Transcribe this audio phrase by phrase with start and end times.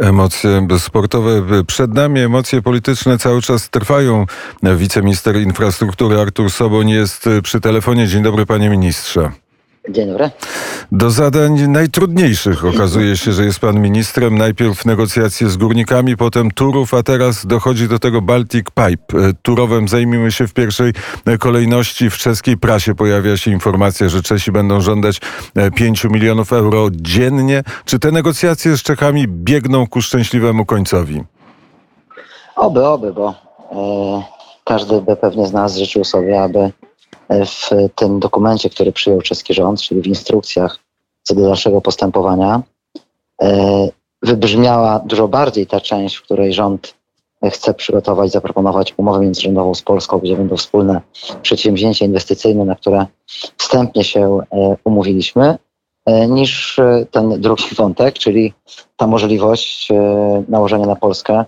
[0.00, 4.26] Emocje sportowe przed nami, emocje polityczne cały czas trwają.
[4.62, 8.08] Wiceminister infrastruktury Artur Soboń jest przy telefonie.
[8.08, 9.43] Dzień dobry, panie ministrze.
[9.88, 10.30] Dzień dobry.
[10.92, 14.38] Do zadań najtrudniejszych okazuje się, że jest pan ministrem.
[14.38, 19.32] Najpierw negocjacje z górnikami, potem Turów, a teraz dochodzi do tego Baltic Pipe.
[19.42, 20.92] Turowem zajmijmy się w pierwszej
[21.40, 22.10] kolejności.
[22.10, 25.20] W czeskiej prasie pojawia się informacja, że Czesi będą żądać
[25.76, 27.62] 5 milionów euro dziennie.
[27.84, 31.24] Czy te negocjacje z Czechami biegną ku szczęśliwemu końcowi?
[32.56, 33.34] Oby, oby, bo
[33.72, 34.22] e,
[34.64, 36.72] każdy by pewnie z nas życzył sobie, aby
[37.30, 40.78] w tym dokumencie, który przyjął czeski rząd, czyli w instrukcjach
[41.24, 42.62] co do dalszego postępowania,
[43.42, 43.88] e,
[44.22, 46.94] wybrzmiała dużo bardziej ta część, w której rząd
[47.50, 51.00] chce przygotować, zaproponować umowę międzyrządową z Polską, gdzie będą wspólne
[51.42, 53.06] przedsięwzięcia inwestycyjne, na które
[53.56, 55.58] wstępnie się e, umówiliśmy,
[56.06, 58.52] e, niż ten drugi wątek, czyli
[58.96, 59.88] ta możliwość
[60.48, 61.44] nałożenia na Polskę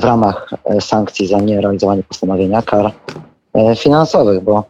[0.00, 2.92] w ramach sankcji za nierealizowanie postanowienia kar
[3.76, 4.64] finansowych, bo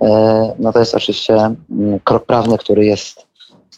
[0.00, 3.26] E, no to jest oczywiście mm, krok prawny, który jest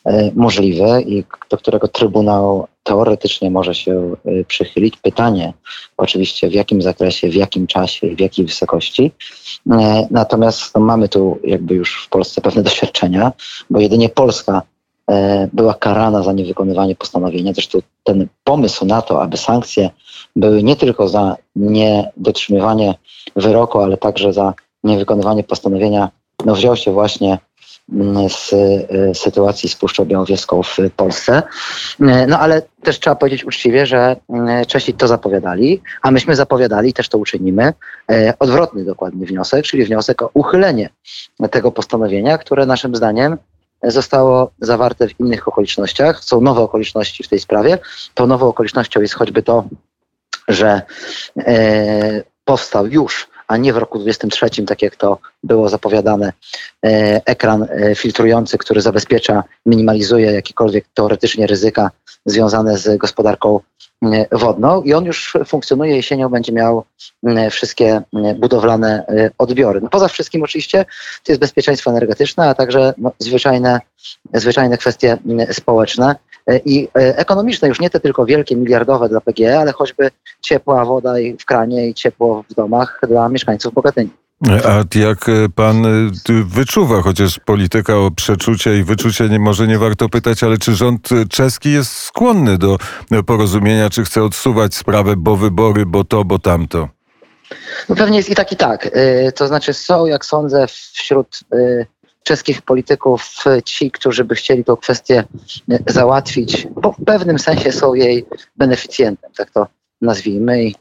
[0.05, 4.97] e, możliwy i do którego Trybunał teoretycznie może się e, przychylić.
[4.97, 5.53] Pytanie
[5.97, 9.13] oczywiście w jakim zakresie, w jakim czasie i w jakiej wysokości.
[10.11, 13.33] Natomiast no, mamy tu jakby już w Polsce pewne doświadczenia,
[13.71, 14.63] bo jedynie Polska
[15.53, 17.53] była karana za niewykonywanie postanowienia.
[17.53, 19.91] Zresztą ten pomysł na to, aby sankcje
[20.37, 22.95] były nie tylko za niedotrzymywanie
[23.37, 26.11] wyroku, ale także za niewykonywanie postanowienia
[26.45, 27.39] no, wziął się właśnie
[27.93, 31.43] mm, z y, sytuacji z Puszczą Białowieską w Polsce.
[32.01, 34.17] Y, no ale też trzeba powiedzieć uczciwie, że
[34.63, 37.73] y, Czesi to zapowiadali, a myśmy zapowiadali, też to uczynimy,
[38.39, 40.89] odwrotny dokładnie wniosek, czyli wniosek o uchylenie
[41.51, 43.37] tego postanowienia, które naszym zdaniem
[43.87, 46.25] zostało zawarte w innych okolicznościach.
[46.25, 47.79] Są nowe okoliczności w tej sprawie.
[48.15, 49.65] Tą nową okolicznością jest choćby to,
[50.49, 50.83] że
[52.45, 56.33] powstał już a nie w roku 2023, tak jak to było zapowiadane,
[56.85, 61.91] e, ekran e, filtrujący, który zabezpiecza, minimalizuje jakiekolwiek teoretycznie ryzyka
[62.27, 63.61] związane z gospodarką
[64.03, 66.85] e, wodną i on już funkcjonuje jesienią, będzie miał
[67.51, 68.03] wszystkie
[68.37, 69.07] budowlane
[69.39, 69.81] odbiory.
[69.81, 70.85] No poza wszystkim oczywiście
[71.25, 73.81] to jest bezpieczeństwo energetyczne, a także no, zwyczajne,
[74.35, 75.19] zwyczajne kwestie
[75.53, 76.17] społeczne.
[76.47, 80.11] E, i e, ekonomiczne, już nie te tylko wielkie, miliardowe dla PGE, ale choćby
[80.41, 84.11] ciepła woda w kranie i ciepło w domach dla mieszkańców Bogatyni.
[84.65, 85.83] A jak e, pan
[86.45, 91.09] wyczuwa, chociaż polityka o przeczucie i wyczucie nie, może nie warto pytać, ale czy rząd
[91.31, 92.79] czeski jest skłonny do
[93.27, 96.89] porozumienia, czy chce odsuwać sprawę, bo wybory, bo to, bo tamto?
[97.89, 98.91] No pewnie jest i tak, i tak.
[99.35, 101.41] To znaczy są, jak sądzę, wśród
[102.25, 105.25] czeskich polityków ci, którzy by chcieli tę kwestię
[105.87, 108.27] załatwić, bo w pewnym sensie są jej
[108.57, 109.67] beneficjentem, tak to
[110.01, 110.65] nazwijmy.
[110.65, 110.75] I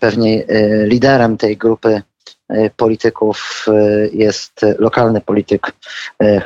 [0.00, 2.02] pewnie e, liderem tej grupy
[2.48, 5.72] e, polityków e, jest lokalny polityk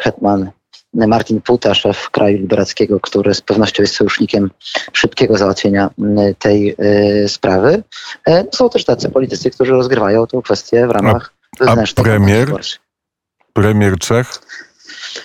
[0.00, 0.50] hetman
[0.94, 4.50] Martin Puta, szef kraju liberackiego, który z pewnością jest sojusznikiem
[4.92, 5.90] szybkiego załatwienia
[6.38, 6.76] tej
[7.26, 7.82] sprawy.
[8.52, 12.06] Są też tacy politycy, którzy rozgrywają tę kwestię w ramach wewnętrznych.
[12.06, 12.52] A premier?
[13.54, 14.32] Premier Czech?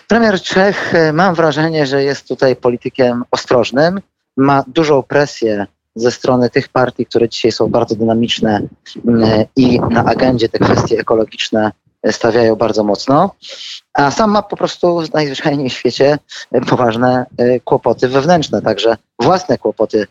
[0.07, 4.01] Premier Czech, e, mam wrażenie, że jest tutaj politykiem ostrożnym.
[4.37, 8.61] Ma dużą presję ze strony tych partii, które dzisiaj są bardzo dynamiczne
[9.07, 11.71] mm, i na agendzie te kwestie ekologiczne
[12.11, 13.35] stawiają bardzo mocno,
[13.93, 16.19] a sam ma po prostu najzwyczajniej w świecie
[16.51, 20.07] e, poważne e, kłopoty wewnętrzne, także własne kłopoty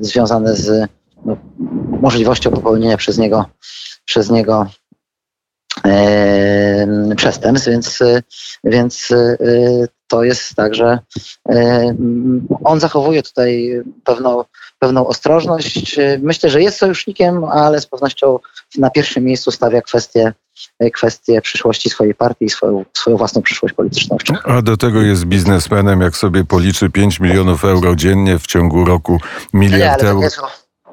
[0.00, 0.88] związane z
[1.24, 1.36] no,
[2.00, 3.44] możliwością popełnienia przez niego,
[4.04, 4.66] przez niego
[7.16, 7.98] przestępstw, więc,
[8.64, 9.36] więc e,
[10.08, 10.98] to jest tak, że
[11.48, 11.94] e,
[12.64, 14.44] on zachowuje tutaj pewną,
[14.78, 15.96] pewną ostrożność.
[16.22, 18.38] Myślę, że jest sojusznikiem, ale z pewnością
[18.78, 20.32] na pierwszym miejscu stawia kwestię
[20.94, 24.16] kwestię przyszłości swojej partii i swoją, swoją własną przyszłość polityczną.
[24.44, 29.20] A do tego jest biznesmenem, jak sobie policzy 5 milionów euro dziennie w ciągu roku,
[29.52, 30.28] miliard euro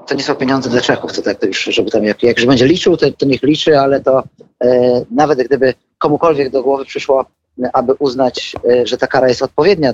[0.07, 2.65] to nie są pieniądze dla Czechów, to tak to już, żeby tam jak, jak będzie
[2.65, 4.23] liczył, to, to niech liczy, ale to
[4.63, 7.25] e, nawet gdyby komukolwiek do głowy przyszło,
[7.73, 9.93] aby uznać, e, że ta kara jest odpowiednia,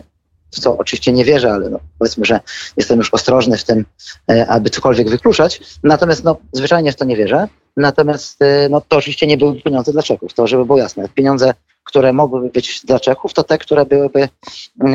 [0.51, 2.39] w co oczywiście nie wierzę, ale no, powiedzmy, że
[2.77, 3.85] jestem już ostrożny w tym,
[4.31, 5.61] e, aby cokolwiek wykluczać.
[5.83, 7.47] Natomiast no, zwyczajnie w to nie wierzę.
[7.77, 11.09] Natomiast e, no, to oczywiście nie były pieniądze dla Czechów, to żeby było jasne.
[11.09, 14.29] Pieniądze, które mogłyby być dla Czechów, to te, które byłyby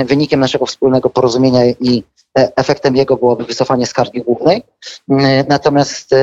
[0.07, 2.05] wynikiem naszego wspólnego porozumienia i
[2.35, 4.63] efektem jego byłoby wycofanie skargi głównej.
[5.09, 6.19] Mm, natomiast e,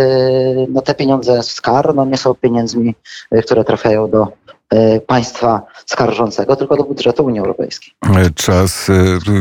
[0.69, 2.95] no, te pieniądze z kar no, nie są pieniędzmi,
[3.31, 4.27] e, które trafiają do
[4.69, 7.93] e, państwa skarżącego, tylko do budżetu Unii Europejskiej.
[8.35, 8.93] Czas, e,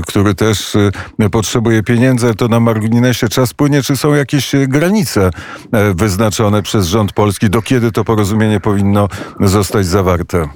[0.06, 0.76] który też
[1.20, 3.82] e, potrzebuje pieniędzy, to na marginesie czas płynie.
[3.82, 5.30] Czy są jakieś granice
[5.72, 9.08] e, wyznaczone przez rząd polski, do kiedy to porozumienie powinno
[9.40, 10.48] zostać zawarte?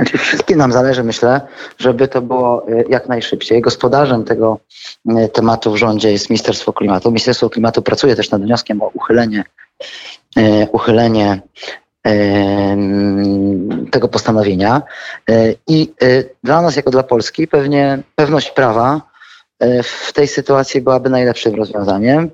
[0.00, 1.40] Znaczy wszystkim nam zależy, myślę,
[1.78, 3.60] żeby to było e, jak najszybciej.
[3.60, 4.58] Gospodarzem tego
[5.08, 7.10] e, tematu w rządzie jest Ministerstwo Klimatu.
[7.10, 9.44] Ministerstwo Klimatu pracuje też nad wnioskiem o uchylenie,
[10.36, 11.40] e, uchylenie
[13.90, 14.82] tego postanowienia.
[15.66, 15.92] I
[16.44, 19.02] dla nas, jako dla Polski, pewnie pewność prawa
[19.82, 22.30] w tej sytuacji byłaby najlepszym rozwiązaniem.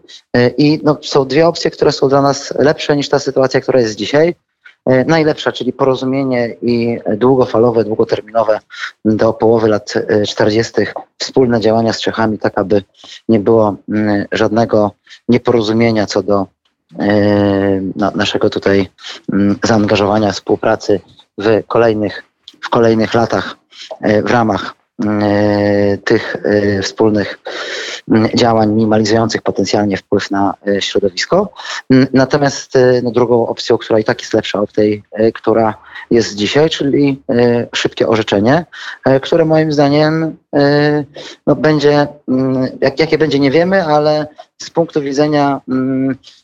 [0.59, 3.95] I no, są dwie opcje, które są dla nas lepsze niż ta sytuacja, która jest
[3.95, 4.35] dzisiaj.
[4.87, 8.61] E, najlepsza, czyli porozumienie i długofalowe, długoterminowe
[9.05, 9.95] do połowy lat
[10.29, 10.73] 40.
[11.19, 12.83] wspólne działania z Czechami, tak aby
[13.29, 14.91] nie było mm, żadnego
[15.29, 16.47] nieporozumienia co do
[16.99, 17.81] e,
[18.15, 18.89] naszego tutaj
[19.33, 21.01] mm, zaangażowania współpracy
[21.39, 22.23] w kolejnych,
[22.61, 23.57] w kolejnych latach
[24.01, 24.75] e, w ramach
[26.05, 26.37] tych
[26.83, 27.39] wspólnych
[28.35, 31.53] działań minimalizujących potencjalnie wpływ na e, środowisko.
[32.13, 35.75] Natomiast e, no, drugą opcją, która i tak jest lepsza od tej, e, która
[36.11, 37.23] jest dzisiaj, czyli
[37.75, 38.65] szybkie orzeczenie,
[39.23, 40.37] które moim zdaniem
[41.47, 42.07] no, będzie,
[42.81, 44.27] jak, jakie będzie nie wiemy, ale
[44.63, 45.61] z punktu widzenia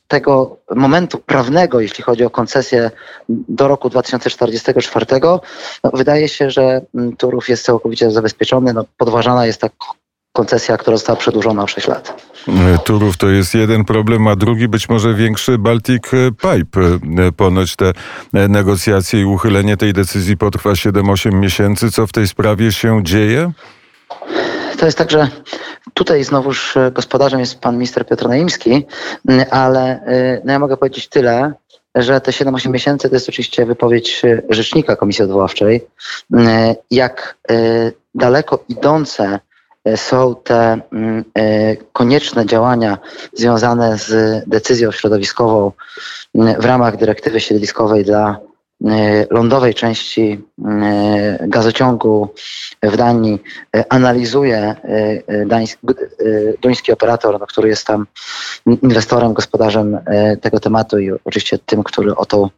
[0.08, 2.90] tego momentu prawnego, jeśli chodzi o koncesję
[3.28, 5.40] do roku 2044, no,
[5.94, 6.80] wydaje się, że
[7.18, 8.72] Turów jest całkowicie zabezpieczony.
[8.72, 9.68] No, podważana jest ta
[10.32, 12.32] koncesja, która została przedłużona o 6 lat.
[12.84, 16.02] Turów to jest jeden problem, a drugi być może większy Baltic
[16.40, 16.80] Pipe.
[17.36, 17.92] Ponoć te
[18.32, 21.90] negocjacje i uchylenie tej decyzji potrwa 7-8 miesięcy.
[21.90, 23.52] Co w tej sprawie się dzieje?
[24.78, 25.28] To jest tak, że
[25.94, 28.86] tutaj znowuż gospodarzem jest pan minister Piotr Naimski,
[29.50, 31.52] ale y, no ja mogę powiedzieć tyle,
[31.94, 35.86] że te 7-8 miesięcy to jest oczywiście wypowiedź rzecznika Komisji Odwoławczej.
[36.90, 37.38] Jak
[38.14, 39.40] daleko idące
[39.96, 40.80] są te
[41.38, 42.98] e, konieczne działania
[43.32, 45.72] związane z decyzją środowiskową
[46.34, 48.51] w ramach dyrektywy siedliskowej dla E,
[49.30, 52.28] lądowej części e, gazociągu
[52.82, 53.42] w Danii
[53.76, 54.74] e, analizuje
[56.62, 58.06] duński operator, no, który jest tam
[58.82, 59.98] inwestorem, gospodarzem
[60.40, 62.48] tego tematu i oczywiście tym, który o tą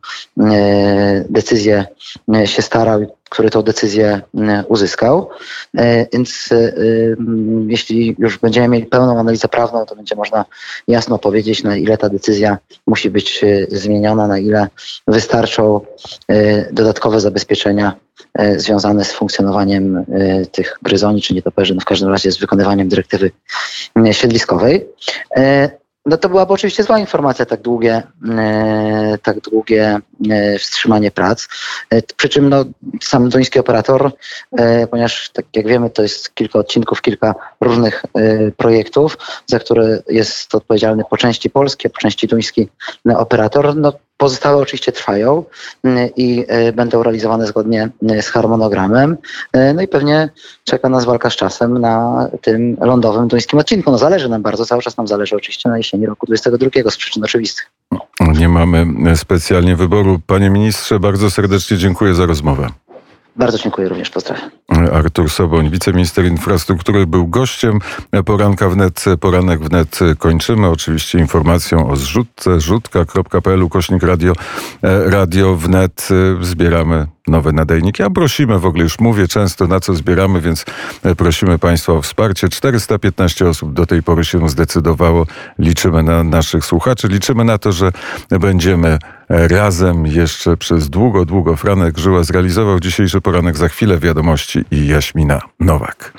[1.28, 1.86] decyzję
[2.44, 4.20] się starał który tą decyzję
[4.68, 5.28] uzyskał.
[6.12, 6.48] Więc
[7.66, 10.44] jeśli już będziemy mieli pełną analizę prawną, to będzie można
[10.88, 14.68] jasno powiedzieć, na ile ta decyzja musi być zmieniona, na ile
[15.06, 15.80] wystarczą
[16.28, 17.94] E, dodatkowe zabezpieczenia
[18.34, 22.88] e, związane z funkcjonowaniem e, tych gryzoni czy nietoperzy, no w każdym razie z wykonywaniem
[22.88, 23.30] dyrektywy
[24.12, 24.86] siedliskowej.
[26.06, 28.02] No to byłaby oczywiście zła informacja, tak długie,
[29.22, 29.98] tak długie
[30.58, 31.48] wstrzymanie prac.
[32.16, 32.64] Przy czym no,
[33.02, 34.10] sam duński operator,
[34.90, 38.02] ponieważ tak jak wiemy, to jest kilka odcinków, kilka różnych
[38.56, 42.68] projektów, za które jest odpowiedzialny po części polski, po części duński
[43.16, 45.44] operator, no Pozostałe oczywiście trwają
[45.84, 49.16] mm, i e, będą realizowane zgodnie e, z harmonogramem.
[49.52, 50.28] E, no i pewnie
[50.64, 53.90] czeka nas walka z czasem na tym lądowym duńskim odcinku.
[53.90, 57.24] No zależy nam bardzo, cały czas nam zależy oczywiście na jesieni roku 2022 z przyczyn
[57.24, 57.70] oczywistych.
[58.20, 60.20] Nie mamy specjalnie wyboru.
[60.26, 62.68] Panie ministrze, bardzo serdecznie dziękuję za rozmowę.
[63.36, 64.50] Bardzo dziękuję również, pozdrawiam.
[64.92, 67.78] Artur Soboń, wiceminister infrastruktury, był gościem
[68.24, 69.04] poranka wnet.
[69.20, 74.32] Poranek wnet kończymy oczywiście informacją o zrzutce, rzutka.pl ukośnik radio,
[74.82, 76.08] e, radio wnet.
[76.40, 80.64] Zbieramy nowe nadajniki, a prosimy, w ogóle już mówię często na co zbieramy, więc
[81.02, 82.48] e, prosimy Państwa o wsparcie.
[82.48, 85.26] 415 osób do tej pory się zdecydowało.
[85.58, 87.92] Liczymy na naszych słuchaczy, liczymy na to, że
[88.40, 91.56] będziemy razem jeszcze przez długo, długo.
[91.56, 96.14] Franek Żyła zrealizował dzisiejszy poranek za chwilę wiadomości i Jaśmina Nowak.